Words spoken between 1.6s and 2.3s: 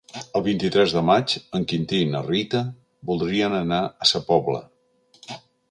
Quintí i na